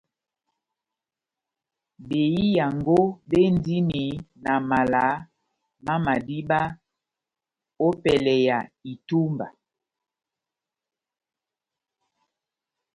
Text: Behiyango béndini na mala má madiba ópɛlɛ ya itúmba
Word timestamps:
Behiyango 2.07 2.97
béndini 3.29 4.05
na 4.43 4.53
mala 4.69 5.05
má 5.85 5.93
madiba 6.05 6.61
ópɛlɛ 7.87 8.33
ya 8.47 8.57
itúmba 8.91 9.47